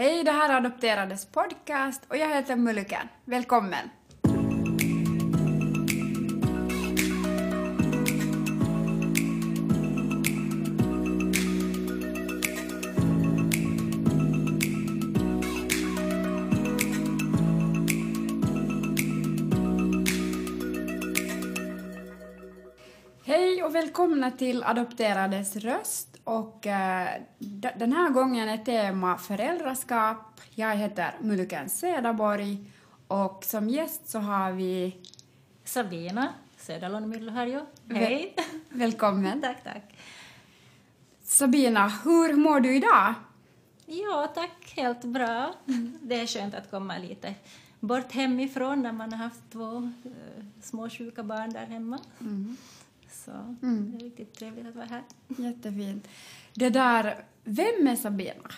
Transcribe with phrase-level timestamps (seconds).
[0.00, 3.08] Hej, det här är Adopterades podcast och jag heter Muluken.
[3.24, 3.88] Välkommen!
[23.24, 26.17] Hej och välkomna till Adopterades röst.
[26.28, 27.20] Och eh,
[27.76, 30.40] den här gången är tema föräldraskap.
[30.54, 32.72] Jag heter Muluken Sedaborg
[33.06, 34.96] och som gäst så har vi...
[35.64, 37.60] Sabina Söderlund Myllyharju.
[37.90, 38.34] Hej!
[38.68, 39.40] Välkommen!
[39.42, 39.96] tack, tack.
[41.22, 43.14] Sabina, hur mår du idag?
[43.86, 44.72] Ja, tack.
[44.76, 45.54] Helt bra.
[46.02, 47.34] Det är skönt att komma lite
[47.80, 51.98] bort hemifrån när man har haft två uh, små sjuka barn där hemma.
[53.10, 53.90] Så Mm.
[53.90, 55.02] det är riktigt trevligt att vara här.
[55.38, 56.08] Jättefint.
[56.54, 58.50] Det där, vem är Sabina?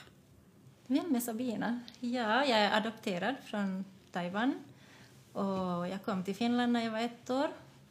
[0.86, 1.80] Vem är Sabina?
[2.00, 4.54] Ja, jag är adopterad från Taiwan.
[5.32, 7.48] Och jag kom till Finland när jag var ett år.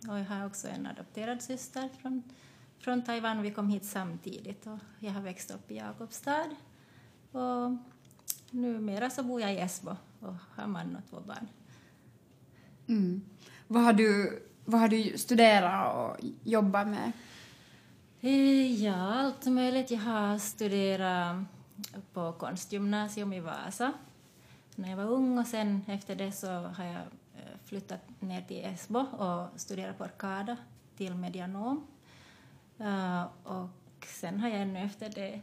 [0.10, 2.24] Och jag har också en adopterad syster från,
[2.80, 3.42] från Taiwan.
[3.42, 6.46] Vi kom hit samtidigt och jag har växt upp i Jakobstad.
[7.32, 7.72] Och
[8.52, 11.48] numera så bor jag i Esbo och har man och två barn.
[12.88, 13.22] Mm.
[13.68, 14.40] Vad, har du,
[14.70, 17.12] vad har du studerat och jobbat med?
[18.22, 19.92] Eh, ja, allt möjligt.
[19.92, 21.36] Jag har studerat
[22.14, 23.94] på konstgymnasium i Vasa
[24.76, 26.96] när jag var ung och sen efter det så har jag
[27.36, 30.58] eh, flyttat ner till Esbo och studerat på Arkada
[30.98, 31.88] till medianom.
[32.80, 35.42] Eh, och sen har jag ännu efter det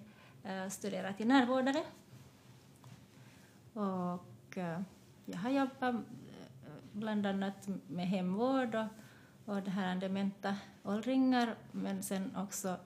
[0.70, 1.82] studerat till närvårdare.
[3.72, 4.58] Och
[5.24, 5.94] jag har jobbat
[6.92, 8.86] bland annat med hemvård och,
[9.46, 12.76] och det här dementa åldringar men sen också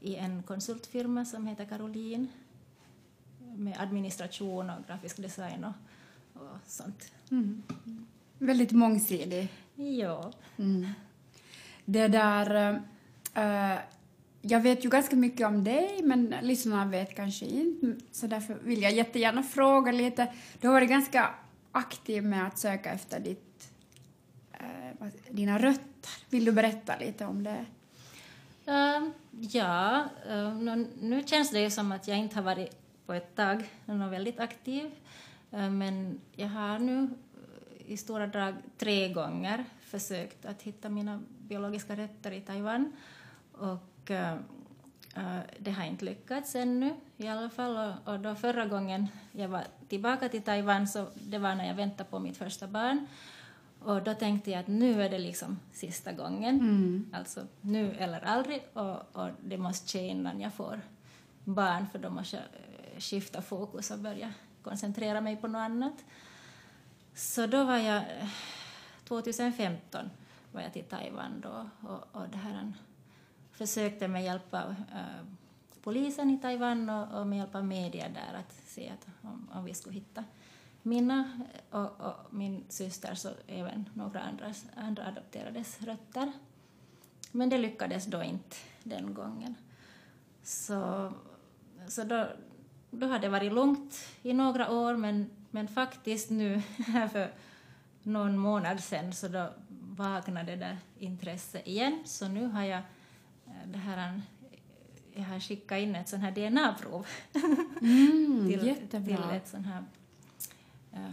[0.00, 2.28] i en konsultfirma som heter Caroline
[3.56, 7.12] med administration och grafisk design och, och sånt.
[7.30, 7.62] Mm.
[8.38, 9.48] Väldigt mångsidig.
[9.74, 10.32] Ja.
[10.56, 10.86] Mm.
[11.84, 12.80] Det där...
[13.34, 13.78] eh,
[14.46, 17.94] jag vet ju ganska mycket om dig, men lyssnarna vet kanske inte.
[18.12, 20.32] Så därför vill jag jättegärna fråga lite.
[20.60, 21.30] Du har varit ganska
[21.72, 23.53] aktiv med att söka efter ditt,
[25.30, 26.10] dina rötter.
[26.30, 27.64] Vill du berätta lite om det?
[28.68, 29.08] Uh,
[29.40, 32.76] ja, uh, nu, nu känns det ju som att jag inte har varit
[33.06, 34.84] på ett tag någon väldigt aktiv.
[35.52, 41.20] Uh, men jag har nu eh, i stora drag tre gånger försökt att hitta mina
[41.38, 42.92] biologiska rötter i Taiwan.
[43.52, 44.38] Och eh,
[45.58, 47.76] det har inte lyckats ännu i alla fall.
[47.76, 51.74] Och, och då förra gången jag var tillbaka till Taiwan så det var när jag
[51.74, 53.06] väntade på mitt första barn.
[53.84, 56.60] Och då tänkte jag att nu är det liksom sista gången.
[56.60, 57.10] Mm.
[57.12, 60.80] Alltså nu eller aldrig och, och det måste ske innan jag får
[61.44, 66.04] barn för då måste jag eh, skifta fokus och börja koncentrera mig på något annat.
[67.14, 68.28] Så då var jag, eh,
[69.04, 70.10] 2015
[70.52, 72.72] var jag till Taiwan då och, och det här
[73.52, 75.26] försökte med hjälp av eh,
[75.82, 79.64] polisen i Taiwan och, och med hjälp av media där att se att om, om
[79.64, 80.24] vi skulle hitta
[80.84, 81.40] mina
[81.70, 86.32] och, och min syster så även några andras, andra adopterades rötter.
[87.30, 89.54] Men det lyckades då inte den gången.
[90.42, 91.12] Så,
[91.88, 92.28] så då,
[92.90, 97.32] då har det varit lugnt i några år men, men faktiskt nu här för
[98.02, 99.50] någon månad sedan så då
[99.96, 102.02] vaknade det där intresset igen.
[102.04, 102.82] Så nu har jag
[103.46, 104.20] eh, det här,
[105.14, 107.06] jag har skickat in ett sånt här DNA-prov
[107.80, 109.84] Mm, till, till ett sånt här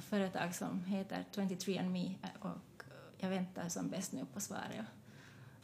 [0.10, 2.84] företag som heter 23andMe eh, och
[3.18, 4.86] jag väntar som bäst nu på svaret.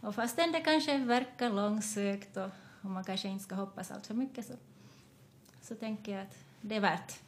[0.01, 2.49] Och fastän det kanske verkar långsökt och,
[2.81, 4.53] och man kanske inte ska hoppas allt för mycket så,
[5.61, 7.19] så tänker jag att det är värt,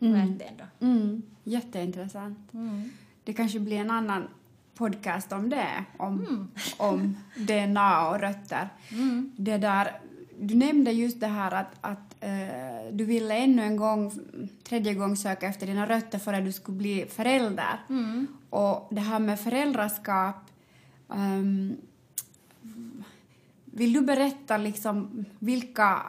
[0.00, 0.12] Mm.
[0.30, 0.64] värt det ändå.
[0.80, 2.52] Mm, jätteintressant.
[2.54, 2.90] Mm.
[3.24, 4.28] Det kanske blir en annan
[4.74, 6.50] podcast om det, om, Mm.
[6.78, 8.68] om DNA och rötter.
[8.92, 9.32] Mm.
[9.36, 10.00] Det där,
[10.40, 14.12] du nämnde just det här att, att eh, du ville ännu en gång,
[14.64, 17.80] tredje gång söka efter dina rötter för att du skulle bli förälder.
[17.88, 18.26] Mm.
[18.50, 20.36] Och det här med föräldraskap,
[21.14, 21.76] ehm,
[23.64, 26.02] vill du berätta liksom vilka,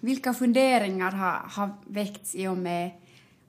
[0.00, 2.90] vilka funderingar har, har väckts i och med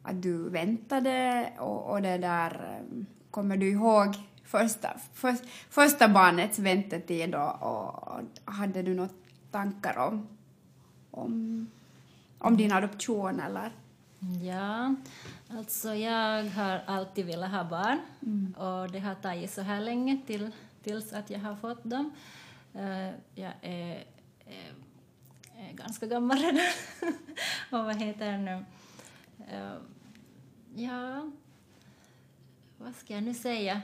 [0.04, 2.82] att du väntade och, och det där,
[3.32, 4.16] kommer du ihåg
[4.46, 5.36] första, för,
[5.70, 9.10] första barnets väntetid och, och hade du några
[9.52, 10.28] tankar om,
[11.12, 11.68] om,
[12.38, 13.72] om din adoption eller?
[14.44, 14.96] Ja,
[15.50, 18.00] alltså jag har alltid velat ha barn
[18.56, 20.52] och det har tagit så här länge till,
[20.84, 22.12] tills att jag har fått dem.
[22.74, 24.06] Eh, jag är,
[24.46, 24.74] är,
[25.58, 26.66] är ganska gammal redan.
[27.72, 28.66] och vad heter det nu?
[29.52, 29.78] Eh,
[30.76, 31.32] ja,
[32.78, 33.82] vad ska jag nu säga?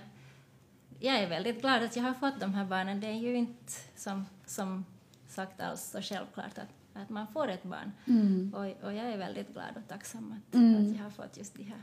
[0.99, 2.99] Jag är väldigt glad att jag har fått de här barnen.
[2.99, 4.85] Det är ju inte som, som
[5.27, 7.91] sagt alls så självklart att, att man får ett barn.
[8.07, 8.53] Mm.
[8.53, 10.91] Och, och jag är väldigt glad och tacksam att, Mm.
[10.91, 11.81] att jag har fått just de här.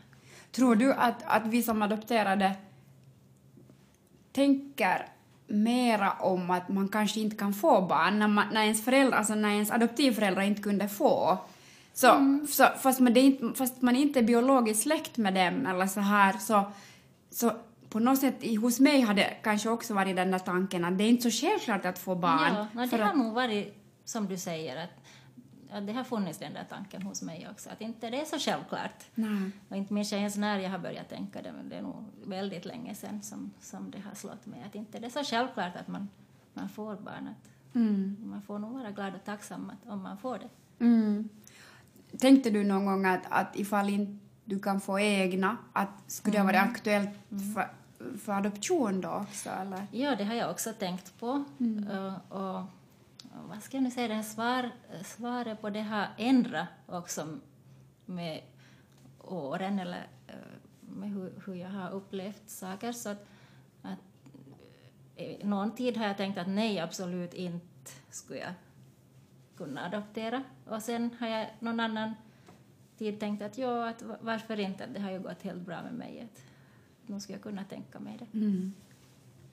[0.52, 2.56] Tror du att, att vi som adopterade
[4.32, 5.08] tänker
[5.46, 9.35] mera om att man kanske inte kan få barn när, man, när, ens, föräldrar, alltså
[9.35, 11.38] när ens adoptivföräldrar inte kunde få?
[11.93, 15.87] Så, så, fast, man, det inte, fast man inte är biologiskt släkt med dem eller
[15.87, 16.73] så här så,
[17.31, 17.52] så
[17.94, 21.05] på något sätt hos mig har det kanske också varit den där tanken att det
[21.05, 22.55] är inte så självklart att få barn.
[22.55, 23.75] Ja, no, det har att, nog varit
[24.05, 24.91] som du säger att,
[25.70, 28.38] att det har funnits den där tanken hos mig också att inte det är så
[28.38, 29.05] självklart.
[29.14, 29.50] nej.
[29.69, 32.05] Och inte minns jag ens när jag har börjat tänka det, men det är nog
[32.25, 35.76] väldigt länge sedan som, som det har slått mig att inte det är så självklart
[35.76, 36.08] att man,
[36.55, 37.29] man får barn.
[37.29, 38.17] Att Mm.
[38.20, 40.49] man får nog vara glad och tacksam att, om man får det.
[40.85, 41.29] Mm.
[42.19, 46.38] Tänkte du någon gång att, att ifall inte du kan få egna, att skulle det
[46.40, 47.11] ha varit aktuellt
[47.55, 47.69] för,
[48.18, 49.86] för adoption då också eller?
[49.90, 51.44] Ja, det har jag också tänkt på.
[51.60, 54.70] Uh, och, och vad ska jag nu säga, här svar,
[55.04, 57.38] svaret på det har ändrat också
[58.06, 58.40] med
[59.20, 60.34] åren eller eh,
[60.80, 62.92] med hur, hur jag har upplevt saker.
[62.92, 63.26] Så att,
[63.82, 63.98] att
[65.16, 68.54] eh, någon tid har jag tänkt att nej, absolut inte skulle jag
[69.56, 70.42] kunna adoptera.
[70.66, 72.14] Och sen har jag någon annan
[72.98, 75.94] tid tänkt att ja, att va- varför inte, det har ju gått helt bra med
[75.94, 76.20] mig.
[76.20, 76.42] Att
[77.06, 78.38] nu skulle jag kunna tänka mig det.
[78.38, 78.72] Mm.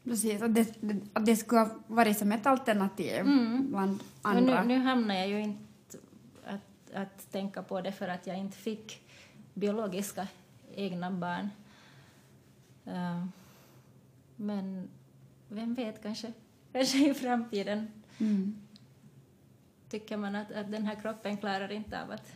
[0.03, 0.75] Precis, att det,
[1.13, 3.67] att det skulle ha varit som ett alternativ Mm.
[3.71, 4.63] bland Men andra.
[4.63, 5.97] nu, nu hamnar jag ju inte
[6.45, 9.01] att, att tänka på det för att jag inte fick
[9.53, 10.27] biologiska
[10.75, 11.49] egna barn.
[12.85, 13.25] Eh,
[14.35, 14.89] men
[15.47, 16.33] vem vet, kanske,
[16.71, 17.87] kanske i framtiden
[18.17, 18.55] Mm.
[19.89, 22.33] tycker man att, att den här kroppen klarar inte av att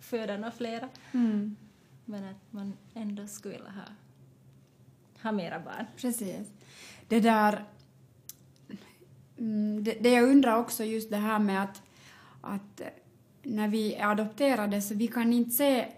[0.00, 0.88] föda några flera.
[1.12, 1.56] Mm.
[2.04, 3.82] Men att man ändå skulle vilja ha,
[5.22, 5.86] ha mera barn.
[5.96, 6.48] Precis.
[7.08, 7.64] Det där...
[9.38, 11.82] Mm, det, det jag undrar också just det här med att,
[12.40, 12.82] att
[13.42, 15.88] när vi är adopterade så vi kan inte se,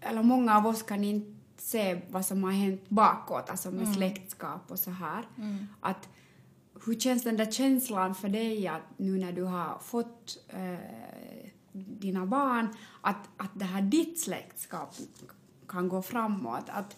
[0.00, 4.70] eller många av oss kan inte se vad som har hänt bakåt, alltså med släktskap
[4.70, 5.24] och så här.
[5.80, 6.08] Att,
[6.86, 10.78] hur känns den där känslan för dig att nu när du har fått eh,
[11.72, 12.68] dina barn,
[13.00, 14.94] att, att det här ditt släktskap
[15.68, 16.64] kan gå framåt?
[16.68, 16.96] Att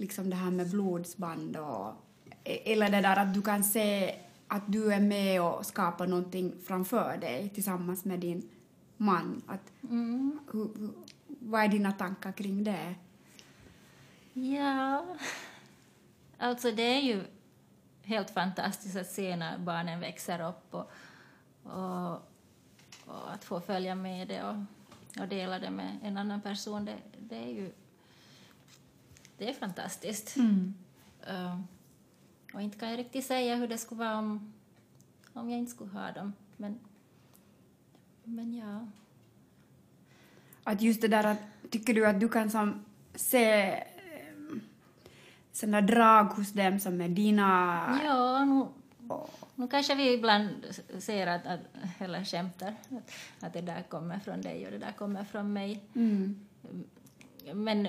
[0.00, 1.92] liksom det här med blodsband och
[2.44, 4.14] eller det där att du kan se
[4.48, 8.48] att du är med och skapar någonting framför dig tillsammans med din
[8.96, 9.42] man.
[9.46, 9.72] Att,
[10.52, 10.90] hur, hur,
[11.26, 12.94] vad är dina tankar kring det?
[14.32, 15.06] Ja,
[16.38, 17.24] alltså det är ju
[18.02, 20.90] helt fantastiskt att se när barnen växer upp och,
[21.62, 22.12] och,
[23.06, 24.56] och att få följa med det och,
[25.22, 26.84] och dela det med en annan person.
[26.84, 27.72] Det, det är ju
[29.40, 30.36] det är fantastiskt.
[30.36, 31.60] Uh,
[32.54, 34.52] och inte kan jag riktigt säga hur det skulle vara om,
[35.32, 36.32] om jag inte skulle ha dem.
[36.56, 36.78] Men,
[38.24, 38.86] men ja.
[40.64, 41.38] Att just det där att,
[41.70, 42.84] tycker du att du kan som
[43.14, 43.80] se eh,
[45.52, 48.00] sådana drag hos dem som är dina...
[48.04, 48.66] Ja, nu,
[49.54, 50.50] nu kanske vi ibland
[50.98, 51.60] ser att, att
[51.98, 55.84] eller skämtar att, att det där kommer från dig och det där kommer från mig.
[55.94, 56.46] Mm.
[57.54, 57.82] Men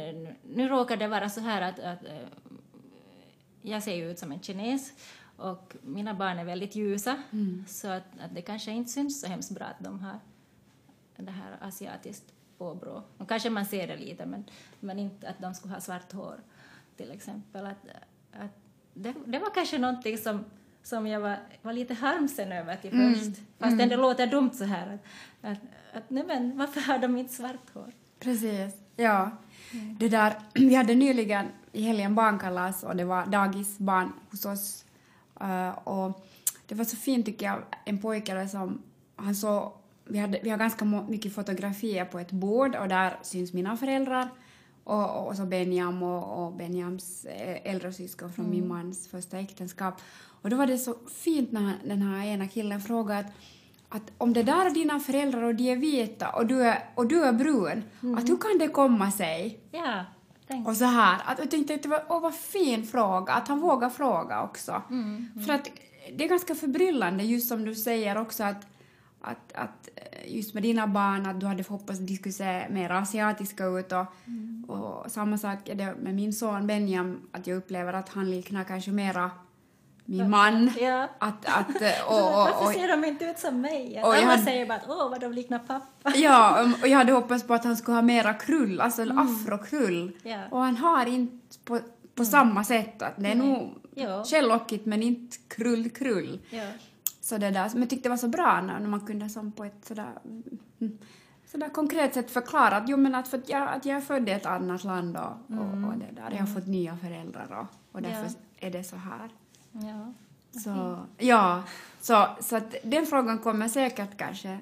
[0.44, 2.28] nu, råkar det vara så här att, att eh,
[3.62, 4.94] jag ser ju ut som en kines
[5.38, 7.24] och mina barn är väldigt ljusa
[7.68, 10.20] så att, att det kanske inte syns så hemskt bra att de har
[11.18, 13.04] det här asiatiskt påbrå.
[13.18, 14.46] Och kanske man ser det lite men,
[14.80, 16.40] men inte att de skulle ha svart hår
[16.98, 17.66] till exempel.
[17.66, 17.88] Att,
[18.32, 18.58] att
[18.94, 20.46] det, det var kanske någonting som,
[20.84, 23.42] som jag var, var lite harmsen över till först.
[23.60, 25.60] Fast det låter dumt så här att, att,
[25.94, 27.92] att nej men varför har de inte svart hår?
[28.20, 29.32] Precis, ja.
[30.00, 34.86] Det där, vi hade nyligen i helgen barnkalas och det var dagisbarn hos oss.
[35.42, 36.28] Eh, och
[36.68, 38.82] det var så fint tycker jag, en pojke som,
[39.16, 39.72] han såg,
[40.06, 44.30] vi, hade, vi har ganska mycket fotografier på ett bord och där syns mina föräldrar
[44.84, 50.02] och, och så Benjam och, och Benjams eh, äldre syskon från min mans första äktenskap.
[50.42, 53.34] Och då var det så fint när han- den här ena killen frågade att
[53.94, 57.08] att om det där är dina föräldrar och de är vita och du är, och
[57.08, 57.84] du är brun,
[58.18, 59.60] att hur kan det komma sig?
[59.72, 60.06] Ja,
[60.48, 60.68] tänk.
[60.68, 63.60] Och så här, att jag tänkte att det var, åh vad fin fråga, att han
[63.60, 64.82] vågar fråga också.
[65.46, 65.70] För att
[66.18, 68.68] det är ganska förbryllande just som du säger också att,
[69.22, 72.70] att, att eh, just med dina barn att du hade hoppats att de skulle se
[72.70, 74.06] mer asiatiska ut och,
[74.68, 78.64] och samma sak är det med min son Benjam att jag upplever att han liknar
[78.64, 79.32] kanske mera
[80.06, 80.72] min man.
[80.80, 81.08] Ja.
[81.20, 83.88] Att, att, eh, och, och, varför och, ser de inte ut som mig?
[84.04, 86.12] och jag Alla hade- säger bara att åh vad de liknar pappa.
[86.16, 90.12] ja, um, och jag hade hoppats på att han skulle ha mera krull, alltså afrokrull.
[90.24, 90.40] Ja.
[90.52, 91.80] Och han har inte på,
[92.16, 93.02] på samma sätt.
[93.02, 93.48] Att det är Nej.
[93.48, 94.26] nog Ja.
[94.84, 96.40] men inte krull-krull.
[96.50, 96.68] Ja.
[97.22, 99.52] Så det där, men jag tyckte det var så bra när när man kunde som
[99.52, 100.10] på ett sådär,
[100.80, 100.98] mm,
[101.52, 104.30] sådär konkret sätt förklara att, jo, men att, för att, jag, att jag är född
[104.30, 105.24] i ett annat land och,
[105.60, 106.32] och, och det där.
[106.32, 108.32] Jag har fått nya föräldrar och, och därför Mm.
[108.60, 108.68] Ja.
[108.68, 109.30] är det så här.
[109.72, 110.14] Ja.
[110.60, 111.64] Så, ja,
[112.02, 114.60] så, så att den frågan kommer säkert kanske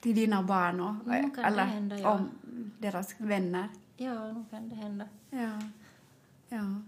[0.00, 2.08] till dina barn och, Mm, eller hända, ja.
[2.10, 2.30] om
[2.78, 3.68] deras vänner.
[3.96, 5.04] ja, nog kan det hända.
[5.30, 5.60] Ja.
[6.48, 6.82] ja.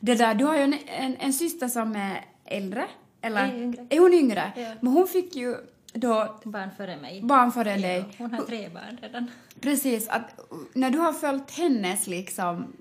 [0.00, 2.86] Det där, du har ju en, en, en syster som är äldre,
[3.20, 3.44] eller?
[3.48, 3.86] Är yngre.
[3.90, 4.52] Är hon yngre?
[4.56, 4.72] Ja.
[4.80, 5.56] Men hon fick ju
[5.92, 7.22] då Barn före mig.
[7.22, 8.14] barn före Ja, dig.
[8.18, 9.30] hon har tre barn redan.
[9.60, 10.40] Precis, att
[10.72, 12.72] när du har följt hennes liksom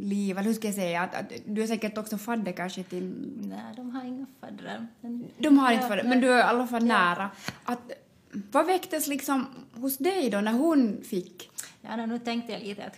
[0.00, 3.14] liv, eller hur ska jag säga, att, att du är säkert också fadder kanske till...
[3.36, 4.86] Nej, de har inga faddrar.
[5.00, 6.04] Men, De har inte nej.
[6.04, 6.98] men du är i alla fall Ja.
[6.98, 7.30] nära.
[7.64, 7.92] Att,
[8.32, 11.50] vad väcktes liksom hos dig då när hon fick?
[11.80, 12.96] ja, nu tänkte jag lite att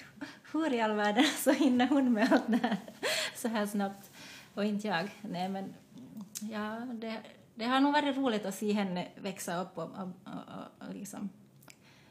[0.52, 2.76] hur i all världen så hinner hon med allt det här
[3.36, 4.10] så här snabbt
[4.54, 5.08] och inte jag.
[5.20, 5.74] Nej, men
[6.40, 7.18] ja, det,
[7.54, 11.28] det har nog varit roligt att se henne växa upp och, och, och, och liksom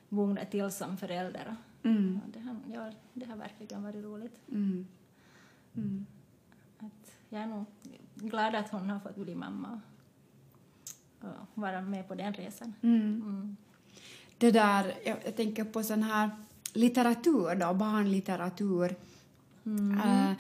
[0.10, 1.56] mogna till som förälder.
[1.84, 2.20] Mm.
[2.24, 4.40] Ja, det, har, ja, det har verkligen varit roligt.
[4.52, 4.88] Mm.
[5.76, 6.06] Mm.
[6.78, 7.66] Att jag är nog
[8.16, 9.82] glad att hon har fått bli mamma
[11.20, 12.74] och, vara med på den resan.
[12.82, 13.22] Mm.
[13.22, 13.58] Mm.
[14.38, 16.30] Det där, jag, tänker på sån här
[16.74, 18.96] litteratur då, barnlitteratur.
[20.04, 20.32] Eh,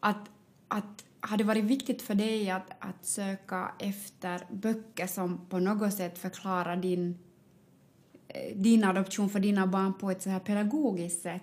[0.00, 0.30] att,
[0.68, 5.94] att har det varit viktigt för dig att, att söka efter böcker som på något
[5.94, 7.18] sätt förklarar din,
[8.54, 11.42] din adoption för dina barn på ett så här pedagogiskt sätt?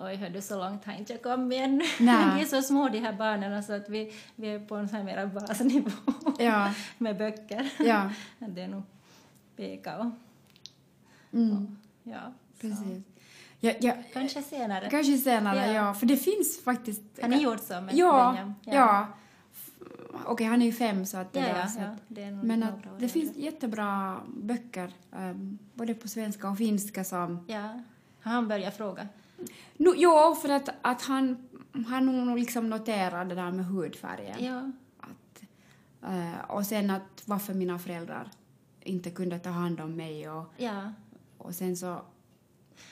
[0.00, 1.84] Oj, hör du, så långt har inte jag kommit ännu.
[1.98, 4.96] De är så små de här barnen så att vi, vi är på en sån
[4.96, 5.90] här mera basnivå
[6.38, 7.70] Ja, med böcker.
[7.78, 8.82] ja, Det är nog
[9.56, 10.06] peka och
[11.32, 12.20] mm, ja.
[12.54, 12.60] så.
[12.60, 13.02] precis.
[13.60, 14.90] Ja, ja, Kanske senare.
[14.90, 15.72] kanske senare, ja.
[15.72, 15.94] Ja.
[15.94, 17.02] för det finns faktiskt...
[17.22, 18.54] Har ni gjort så med Ja, Benjamin?
[18.64, 19.06] ja.
[20.26, 22.22] Okej, han är ju fem så att det Ja, där, ja, så ja, att, det
[22.22, 23.42] är nog Men att det finns äldre.
[23.42, 27.44] jättebra böcker, um, både på svenska och finska som...
[27.48, 27.80] Ja.
[28.20, 29.08] Han börjat fråga?
[29.76, 31.48] No, jo, för att, att han,
[31.88, 34.44] han nog liksom noterar det där med hudfärgen.
[34.44, 34.70] Ja.
[35.00, 35.42] Att,
[36.12, 38.28] eh, och sen att varför mina föräldrar
[38.80, 40.92] inte kunde ta hand om mig och, Ja.
[41.38, 42.00] och sen så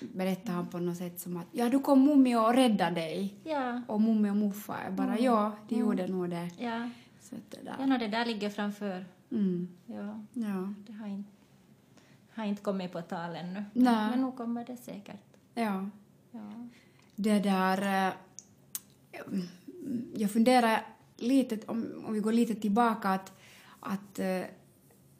[0.01, 3.35] berättar han på något sätt som att ja, då kom mummi och räddade dig.
[3.45, 3.83] Ja.
[3.89, 5.25] Och mummi och morfar, bara Mm.
[5.25, 5.87] ja, de Mm.
[5.87, 6.51] gjorde nog det.
[6.59, 6.91] Ja.
[7.31, 7.77] Så det där.
[7.79, 9.07] Ja, no, det där ligger framför.
[9.31, 9.69] Mm.
[9.87, 10.25] Ja.
[10.33, 11.31] Ja, Det har inte,
[12.35, 13.65] har inte kommit på tal ännu.
[13.73, 14.11] Nej.
[14.11, 15.21] Men nu kommer det säkert.
[15.55, 15.89] ja.
[16.31, 16.69] Ja.
[17.17, 18.07] Det där...
[18.09, 18.13] eh,
[20.15, 23.33] Jag funderar lite, om, om vi går lite tillbaka, att,
[23.81, 24.43] att eh,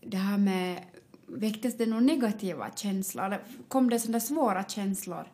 [0.01, 0.85] det här med...
[1.29, 3.39] Väcktes det några negativa känslor?
[3.69, 5.25] Kom det sådana svåra känslor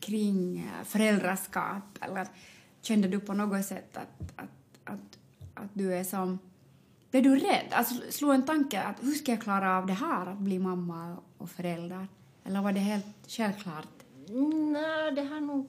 [0.00, 1.82] kring eh, föräldraskap?
[2.00, 2.26] Eller
[2.82, 4.48] kände du på något sätt att, att,
[4.90, 5.18] att,
[5.54, 6.38] att du är som...
[7.10, 7.66] Blev du rädd?
[7.70, 11.16] Alltså slog en tanke att hur ska jag klara av det här, att bli mamma
[11.38, 12.06] och förälder?
[12.44, 13.88] Eller var det helt självklart?
[14.72, 15.68] Nej, det har nog...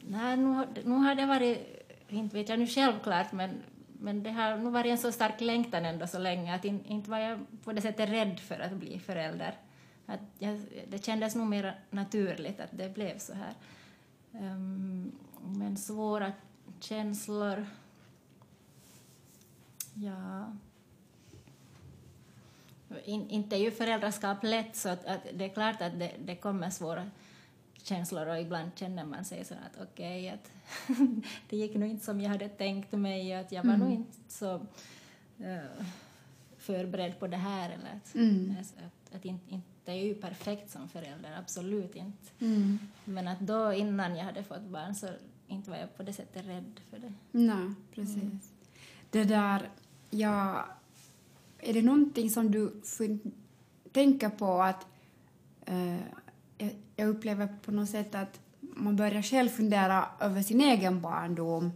[0.00, 1.58] Nej, nu, nu har det varit,
[2.08, 3.50] inte vet jag nu självklart, men,
[4.00, 7.10] men det har nog varit en så stark längtan ändå så länge att in, inte
[7.10, 9.54] var jag på det sättet rädd för att bli förälder.
[10.06, 13.54] Att jag, det kändes nog mer naturligt att det blev så här.
[14.32, 15.12] Um,
[15.44, 16.32] men svåra
[16.80, 17.66] känslor...
[19.94, 20.52] Ja...
[23.04, 26.36] In, inte är ju föräldraskap lätt, så att, att det är klart att det, det
[26.36, 27.10] kommer svåra
[27.82, 30.50] känslor och ibland känner man sig så att okej, att
[31.48, 33.80] det gick nog inte som jag hade tänkt mig, att jag var Mm.
[33.88, 34.54] nog inte så
[35.38, 35.84] eh,
[36.58, 37.70] förberedd på det här.
[37.70, 38.56] Eller att, Mm.
[38.60, 42.30] att, att, att inte, inte är ju perfekt som förälder, absolut inte.
[42.40, 42.78] Mm.
[43.04, 45.08] Men att då innan jag hade fått barn så
[45.48, 47.12] inte var jag på det sättet rädd för det.
[47.30, 48.52] Nej, precis.
[49.10, 49.68] Det där,
[50.14, 50.64] ja...
[51.58, 52.80] Är det någonting som du
[53.92, 54.86] tänker på att...
[55.66, 55.96] eh,
[56.96, 61.72] jag, upplever på något sätt att man börjar själv fundera över sin egen barndom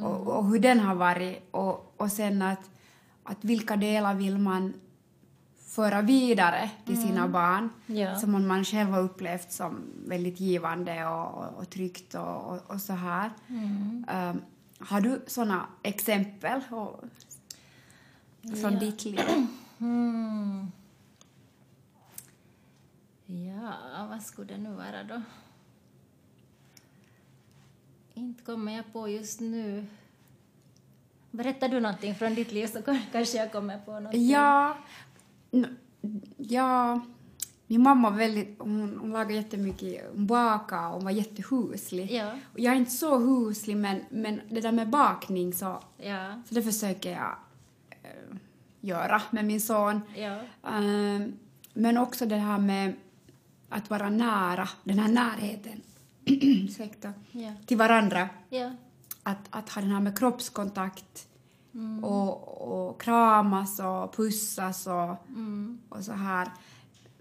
[0.00, 2.70] och, och hur den har varit och, och sen att,
[3.22, 4.74] att vilka delar vill man
[5.58, 8.16] föra vidare till sina barn Ja.
[8.16, 12.92] som man själv har upplevt som väldigt givande och, och, och tryggt och, och, så
[12.92, 13.30] här.
[13.48, 14.04] Mm.
[14.14, 14.42] Um,
[14.78, 17.04] har du såna exempel och,
[18.54, 18.80] från Ja.
[18.80, 19.20] ditt liv?
[19.78, 20.70] Hmm.
[23.26, 23.72] Ja,
[24.10, 25.22] vad skulle det nu vara då?
[28.14, 29.86] Inte kommer jag på just nu.
[31.30, 34.28] Berättar du någonting från ditt liv så kan- kanske jag kommer på någonting.
[34.28, 34.76] Ja,
[36.36, 37.00] ja,
[37.66, 42.10] min mamma var väldigt, hon, hon lagade jättemycket, hon bakade och hon var jättehuslig.
[42.12, 42.32] Ja.
[42.52, 46.42] Och jag är inte så huslig men, men det där med bakning så, Ja.
[46.48, 47.36] så det försöker jag
[48.80, 50.00] göra med min son.
[50.16, 50.40] Ja.
[50.70, 51.32] Ehm,
[51.74, 52.94] men också det här med
[53.68, 55.80] att vara nära, den här närheten
[56.24, 57.52] ursäkta, Ja.
[57.66, 58.28] till varandra.
[58.48, 58.70] Ja.
[59.22, 61.28] Att, att ha den här med kroppskontakt
[62.02, 62.48] och,
[62.88, 65.78] och kramas och pussas och, Mm.
[65.88, 66.48] och så här.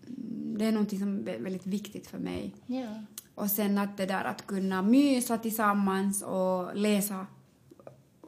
[0.08, 2.56] Mm, Det är någonting som är väldigt viktigt för mig.
[2.66, 2.88] Ja.
[3.36, 7.28] Och sen att det där att kunna mysa tillsammans och läsa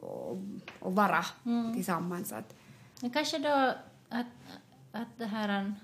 [0.08, 0.38] och,
[0.80, 1.24] och vara
[1.74, 2.32] tillsammans.
[2.32, 2.54] Att,
[3.02, 3.74] Men kanske då
[4.08, 4.26] att,
[4.92, 5.74] att det här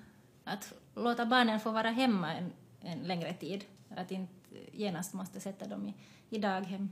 [0.45, 3.64] att låta barnen få vara hemma en, en längre tid.
[3.97, 4.33] Att inte
[4.73, 5.95] genast måste sätta dem i,
[6.31, 6.90] i daghem.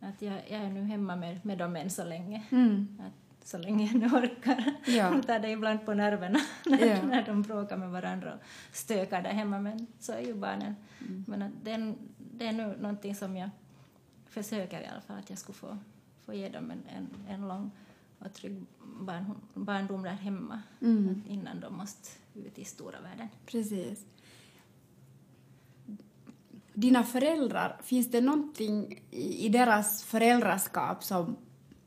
[0.00, 2.42] Att jag, jag är nu hemma med, med dem än så länge.
[2.50, 4.74] mm, Att så länge jag nu orkar.
[4.86, 5.10] Ja.
[5.10, 7.02] De tar det ibland på nerverna när, Ja.
[7.02, 8.40] när de bråkar med varandra och
[8.76, 9.58] stökar där hemma.
[9.60, 10.76] Men så är ju barnen.
[11.00, 11.24] Mm.
[11.28, 13.50] Men att det, är, det är nu någonting som jag
[14.26, 15.78] försöker i alla fall att jag skulle få,
[16.28, 17.70] få ge dem en, en, en lång
[18.18, 18.66] och trygg
[19.00, 23.28] barn, barndom där hemma mm, innan de måste ut i stora världen.
[23.46, 24.06] precis.
[26.74, 31.36] Dina föräldrar, finns det någonting i, deras föräldraskap som,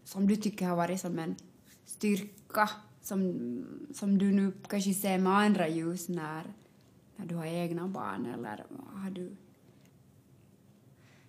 [0.03, 1.35] som du tycker har varit som en
[1.85, 2.69] styrka
[3.01, 3.23] som,
[3.93, 6.43] som du nu kanske ser med andra ljus när,
[7.15, 9.35] när du har egna barn eller har du...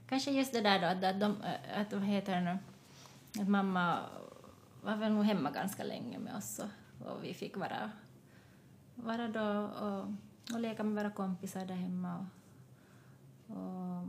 [0.08, 1.36] Kanske just det där då att, att, de,
[1.76, 2.58] att vad heter det nu,
[3.40, 4.00] att mamma
[4.82, 7.90] var väl nog hemma ganska länge med oss och, och vi fick vara,
[8.94, 10.14] vara då och,
[10.54, 12.26] och leka med våra kompisar där hemma
[13.46, 14.06] och, och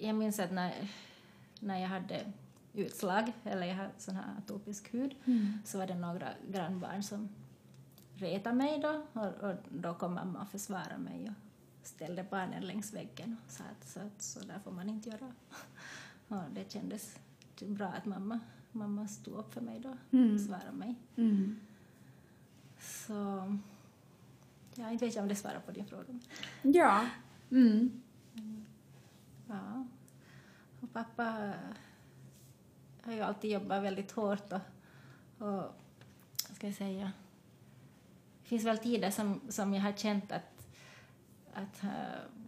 [0.00, 0.90] jag minns att när,
[1.60, 2.32] när jag hade
[2.72, 5.14] utslag, eller jag har sån här atopisk hud,
[5.64, 7.28] så var det några grannbarn som
[8.14, 12.92] retade mig då och, och då kom mamma och försvarade mig och ställde barnen längs
[12.92, 15.32] väggen och sa att så, att så där får man inte göra.
[16.32, 17.18] Och det kändes
[17.60, 18.40] bra att mamma,
[18.72, 20.94] mamma stod upp för mig då och försvarade mig.
[21.16, 21.60] Mm.
[22.80, 23.12] Så
[24.74, 26.18] jag inte vet jag om det svarar på din fråga.
[26.62, 27.06] Ja.
[27.50, 28.02] Mm.
[29.48, 29.86] Ja.
[30.80, 31.52] Och pappa
[33.02, 34.60] har ju alltid jobbat väldigt hårt och,
[35.48, 35.74] och
[36.54, 37.12] ska jag säga,
[38.42, 40.66] det finns väl tider som, som jag har känt att,
[41.54, 42.41] att, eh,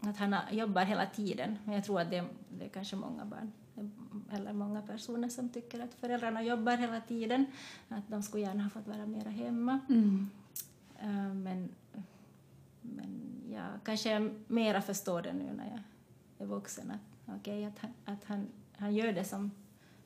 [0.00, 1.58] att han jobbar hela tiden.
[1.64, 2.24] Men jag tror att det,
[2.58, 3.52] det är kanske många barn
[4.32, 7.46] eller många personer som tycker att föräldrarna jobbar hela tiden.
[7.88, 9.80] Att de skulle gärna ha fått vara mera hemma.
[9.88, 10.28] Mm.
[10.98, 11.68] Eh, Men,
[12.82, 13.20] men
[13.52, 15.80] jag kanske mera förstår det nu när jag
[16.38, 16.90] är vuxen.
[16.90, 19.50] Att, okej, att, han, att han, han gör det som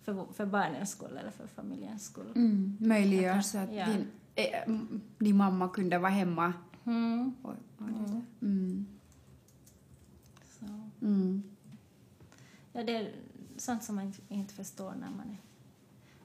[0.03, 2.33] för, för barnens skull eller för familjens skull.
[2.35, 2.77] Mm.
[2.81, 3.87] Möjliggör så att Ja.
[3.87, 4.75] din, eh,
[5.19, 6.53] din mamma kunde vara hemma.
[6.85, 7.35] Mm.
[7.43, 7.89] Och, och
[8.43, 8.87] mm.
[11.03, 11.43] Mm.
[12.73, 13.15] Ja, det är
[13.57, 15.37] sånt som man inte- förstår när man är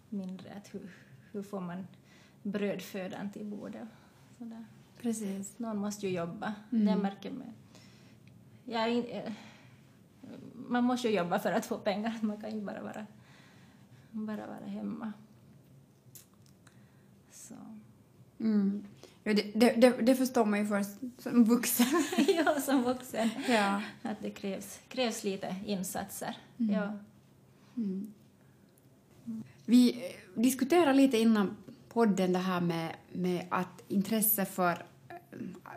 [0.10, 0.54] mindre.
[0.54, 0.90] Att hur,
[1.32, 1.88] hur får man
[2.44, 3.88] brödfödan till bordet?
[4.38, 4.66] Sådär.
[5.02, 5.60] Precis.
[5.60, 6.54] Någon måste ju jobba.
[6.72, 6.86] Mm.
[6.86, 7.54] Det märker man.
[8.66, 9.34] Jag är in, eh,
[10.54, 12.20] man måste ju jobba för att få pengar.
[12.22, 13.06] Man kan inte bara vara,
[14.12, 15.14] bara vara hemma.
[17.32, 17.56] Så.
[18.40, 18.86] Mm.
[19.28, 22.04] Ja, det, det, det, förstår man ju först som vuxen.
[22.28, 23.30] ja, som vuxen.
[23.50, 23.82] ja.
[24.02, 26.38] Att det krävs, krävs lite insatser.
[26.60, 26.76] Mm.
[26.76, 26.94] Ja.
[27.78, 28.14] Mm.
[29.66, 31.58] Vi eh, diskuterade lite innan
[31.90, 35.16] podden det här med, med att intresse för, eh,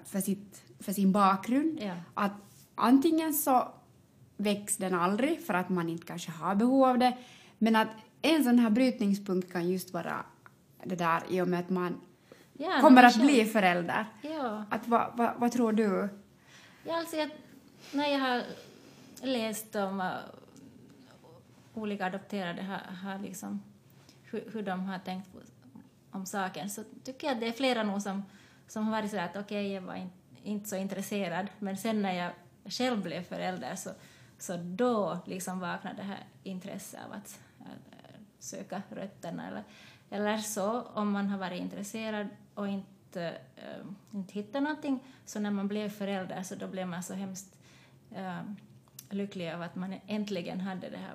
[0.05, 1.79] för, sitt, för sin bakgrund.
[1.83, 1.95] Ja.
[2.15, 2.33] Att
[2.75, 3.69] antingen så
[4.37, 7.19] väcks den aldrig för att man inte kanske har behov av det,
[7.59, 7.89] men att
[8.23, 10.25] en sån här brytningspunkt kan just vara
[10.85, 12.01] det där i och med att man
[12.63, 14.07] Ja, kommer att bli förälder.
[14.23, 14.65] Ja.
[14.71, 16.09] Att, vad, vad, vad tror du?
[16.85, 17.31] Ja, alltså jag,
[17.93, 18.43] när jag har
[19.23, 20.13] läst om uh,
[21.75, 23.63] olika adopterade har, har liksom,
[24.23, 25.39] hur, hur de har tänkt på,
[26.11, 28.25] om saken så tycker jag att det är flera nog som,
[28.69, 30.11] som har varit så att okej, jag var in,
[30.43, 32.33] inte så intresserad men sen när jag
[32.65, 33.91] själv blev förälder så,
[34.39, 39.65] så då liksom vaknade det här intresset av att, att söka rötterna eller,
[40.11, 45.51] eller så om man har varit intresserad och inte, äh, inte hittat någonting så när
[45.51, 47.57] man blev förälder så då blev man så hemskt
[48.11, 48.41] äh,
[49.11, 51.15] lycklig över att man äntligen hade det här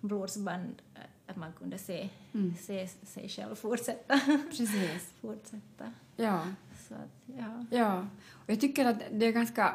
[0.00, 2.54] blodsband äh, att man kunde se, Mm.
[2.60, 4.20] se sig själv fortsätta.
[4.50, 5.12] Precis.
[5.20, 5.92] fortsätta.
[6.16, 6.42] Ja.
[6.88, 7.64] Så att, ja.
[7.78, 7.98] Ja,
[8.30, 9.74] och jag tycker att det är ganska...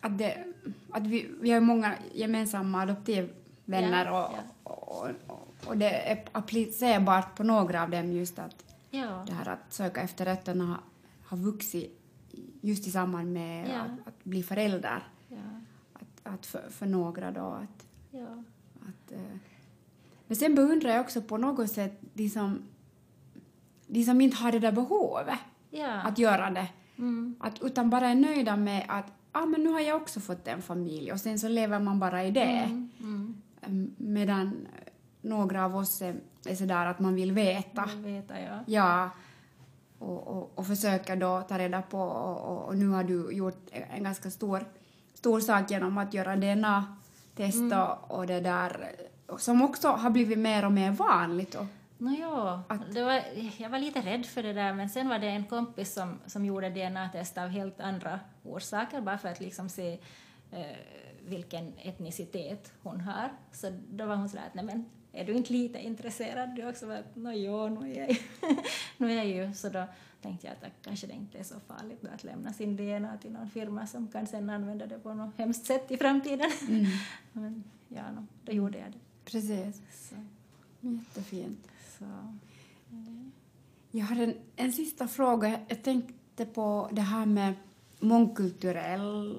[0.00, 0.44] Att, det,
[0.90, 4.70] att vi, vi har många gemensamma adoptivvänner Ja, och, ja.
[4.70, 8.64] och, och, och det är applicerbart på några av dem just att
[8.98, 9.24] Ja.
[9.26, 10.80] det här att söka efter rötterna har,
[11.24, 12.00] har vuxit
[12.60, 13.80] just i samband med Ja.
[13.80, 15.02] att, att bli förälder.
[15.28, 15.36] Ja.
[15.92, 18.44] Att, att för, för några då att, Ja.
[18.88, 19.36] att eh.
[20.26, 22.62] Men sen beundrar jag också på något sätt de som,
[23.86, 25.38] de som inte har det där behovet
[26.04, 26.68] att göra det.
[26.98, 27.36] Mm.
[27.40, 30.62] Att, utan bara är nöjda med att ah, men nu har jag också fått en
[30.62, 32.40] familj och sen så lever man bara i det.
[32.42, 32.90] Mm.
[33.00, 33.42] Mm.
[33.62, 34.66] Mm, Medan
[35.28, 36.14] några av oss är,
[36.46, 37.88] är sådär att man vill veta.
[37.96, 38.60] Det vet jag.
[38.66, 39.10] Ja.
[39.98, 44.02] Och, och, och försöka då ta reda på och, och, nu har du gjort en
[44.04, 44.64] ganska stor,
[45.14, 47.78] stor sak genom att göra DNA-test Mm.
[48.08, 48.90] och, det där
[49.38, 51.54] som också har blivit mer och mer vanligt.
[51.54, 51.66] Och,
[51.98, 53.22] Nå ja, Att- var,
[53.58, 56.44] jag var lite rädd för det där men sen var det en kompis som, som
[56.44, 59.98] gjorde DNA-test av helt andra orsaker bara för att liksom se
[60.50, 60.66] eh,
[61.26, 63.32] vilken etnicitet hon har.
[63.52, 64.84] Så då var hon sådär att nej men
[65.16, 67.02] är du inte lite intresserad du också?
[67.14, 68.16] Nå ja, nu är jag ju.
[68.96, 69.54] nu är jag ju.
[69.54, 69.84] Så då
[70.22, 73.32] tänkte jag att kanske det inte är så farligt då att lämna sin DNA till
[73.32, 76.50] någon firma som kan sen använda det på något hemskt sätt i framtiden.
[77.32, 78.98] men ja, no, då gjorde jag det.
[79.24, 79.82] precis.
[80.08, 80.14] Så,
[80.80, 81.68] Jättefint.
[81.98, 82.04] så.
[83.90, 85.60] Jag har en, en sista fråga.
[85.68, 87.54] Jag tänkte på det här med
[88.00, 89.38] mångkulturell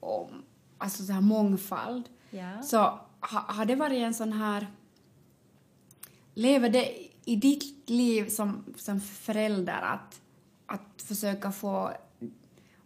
[0.00, 0.30] och,
[0.78, 2.08] alltså så här mångfald.
[2.30, 2.62] Ja.
[2.62, 2.78] Så
[3.20, 4.66] ha, har det varit en sån här...
[6.34, 10.20] Lever det i ditt liv som, som förälder att,
[10.66, 11.92] att försöka få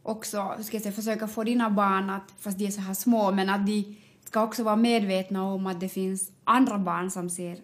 [0.02, 2.94] också, hur ska jag säga, försöka få dina barn att, fast de är så här
[2.94, 7.30] små, men att de ska också vara medvetna om att det finns andra barn som
[7.30, 7.58] ser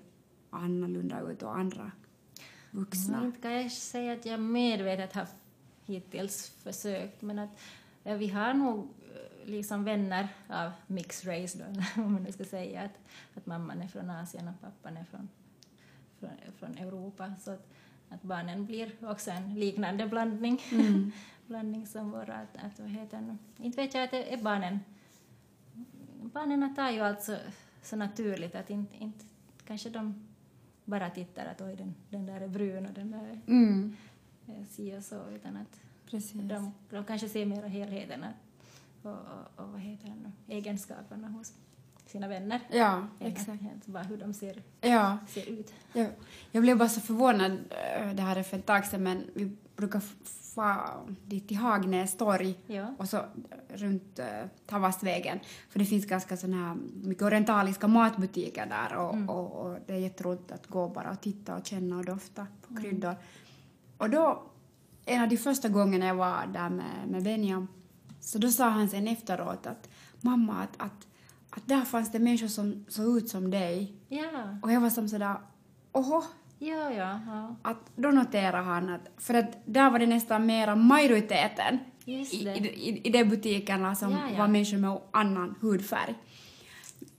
[0.50, 1.90] annorlunda ut och andra
[2.70, 3.18] vuxna.
[3.18, 5.26] Mm, kan jag säga att jag medvetet har
[5.86, 7.50] hittills försökt, men att
[8.02, 11.64] ja, vi har nog eh, liksom vänner av mixed race då,
[12.02, 12.98] om man nu ska säga att,
[13.34, 15.28] att mamman är från Asien och pappan är från,
[16.20, 17.33] från, från Europa.
[17.40, 17.68] Så att,
[18.09, 21.12] att barnen blir också en liknande blandning, Mm.
[21.46, 22.35] blandning som våra.
[22.35, 23.64] Att, att, vad heter det?
[23.64, 24.80] Inte vet jag att det är barnen.
[26.22, 27.37] Barnen tar ju alltså
[27.83, 29.24] så naturligt att inte, inte
[29.66, 30.26] kanske de
[30.85, 33.96] bara tittar att oj, den, den där är brun och den där är Mm.
[34.68, 36.40] si och så, utan att Precis.
[36.42, 38.24] de, de kanske ser mer helheten
[39.02, 40.14] och, och, och vad heter
[40.46, 41.52] det egenskaperna hos
[42.11, 42.61] sina vänner.
[42.70, 43.87] Ja, exakt.
[43.87, 45.18] bara hur de ser, Ja.
[45.29, 45.73] ser ut.
[45.92, 46.07] Jag,
[46.51, 49.57] jag blev bara så förvånad, eh, det här är för ett tag sedan, men vi
[49.77, 50.77] brukar få
[51.27, 52.94] dit till Hagnäs torg Ja.
[52.99, 53.25] och så
[53.68, 55.38] runt uh, Tavastvägen.
[55.68, 59.29] För det finns ganska såna här mycket orientaliska matbutiker där och, Mm.
[59.31, 62.70] och, och det är jätteroligt att gå bara och titta och känna och dofta på
[62.70, 62.83] Mm.
[62.83, 63.14] kryddor.
[63.99, 64.42] Och då,
[65.07, 67.68] en av de första gångerna jag var där med, med Benjam,
[68.20, 69.88] så då sa han sen efteråt att
[70.20, 71.07] mamma, att, att,
[71.50, 73.92] att där fanns det människor som såg ut som dig.
[74.08, 75.36] Ja, Och jag var som sådär,
[75.92, 76.22] oho,
[76.58, 77.56] ja, ja, ja.
[77.62, 82.44] att då noterar han att, för att där var det nästan mera majoriteten Just i,
[82.44, 82.56] det.
[82.56, 84.38] i, i, i de butikerna som Ja, ja.
[84.38, 86.14] var människor med annan hudfärg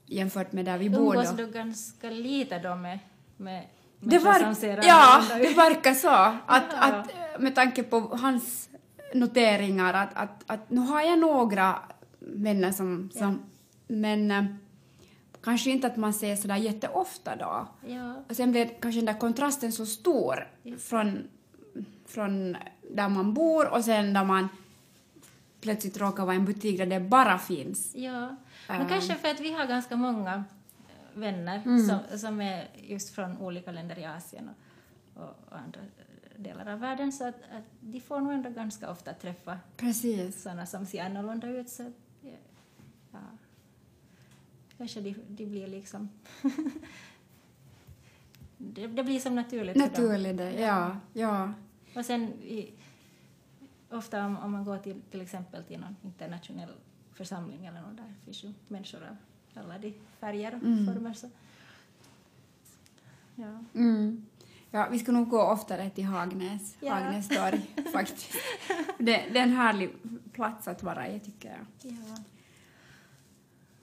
[0.06, 2.98] jämfört med där vi bor Umgås du ganska lite då med,
[3.36, 3.64] med
[4.00, 6.08] Det var, ja, det verkar så.
[6.46, 6.82] Att, Ja.
[6.82, 8.68] att, med tanke på hans
[9.14, 11.74] noteringar att, att, att nu har jag några
[12.20, 13.38] vänner som, som
[14.00, 14.44] men eh,
[15.42, 17.68] kanske inte att man ser sådär jätteofta då.
[17.86, 21.28] Ja, Och sen blev kanske den där kontrasten så stor från,
[22.06, 22.56] från
[22.90, 24.48] där man bor och sen där man
[25.60, 27.92] plötsligt råkar vara i en butik där det bara finns.
[27.94, 28.36] ja.
[28.68, 28.88] Men Ähm.
[28.88, 31.86] kanske för att vi har ganska många eh, vänner Mm.
[31.88, 34.50] som, som är just från olika länder i Asien
[35.14, 35.80] och, och, andra
[36.36, 40.42] delar av världen så att, att de får nog ändå ganska ofta träffa Precis.
[40.42, 41.68] sådana som ser annorlunda ut.
[41.68, 41.92] Så,
[44.78, 46.08] kanske de, de blir liksom...
[48.58, 49.88] det, det blir som naturligt för dem.
[49.88, 50.96] Naturligt det, ja.
[51.12, 51.52] ja.
[51.96, 52.72] Och sen i,
[53.90, 56.70] ofta om, om man går till till exempel till någon internationell
[57.14, 59.16] församling eller något där finns ju människor av
[59.62, 60.86] alla de färger och Mm.
[60.86, 61.14] former.
[61.14, 61.30] Så.
[63.36, 63.64] Ja.
[63.74, 64.26] Mm.
[64.70, 66.94] Ja, vi ska nog gå oftare till Hagnäs, Ja.
[66.94, 68.32] Hagnäs torg faktiskt.
[68.98, 69.90] Det, det är en härlig
[70.32, 71.92] plats att vara i tycker jag.
[71.92, 72.16] Ja.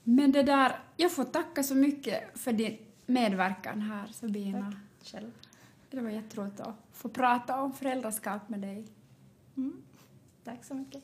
[0.09, 4.73] Men det där, jag får tacka så mycket för din medverkan här Sabina.
[4.99, 5.31] Tack själv.
[5.89, 8.87] Det var jätteroligt att få prata om föräldraskap med dig.
[9.57, 9.81] Mm.
[10.43, 11.03] Tack så mycket.